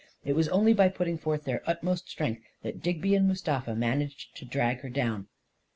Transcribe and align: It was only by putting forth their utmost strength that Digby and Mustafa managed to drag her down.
It 0.25 0.33
was 0.33 0.49
only 0.49 0.73
by 0.73 0.87
putting 0.89 1.19
forth 1.19 1.43
their 1.43 1.61
utmost 1.67 2.09
strength 2.09 2.41
that 2.63 2.81
Digby 2.81 3.13
and 3.13 3.27
Mustafa 3.27 3.75
managed 3.75 4.35
to 4.37 4.45
drag 4.45 4.79
her 4.79 4.89
down. 4.89 5.27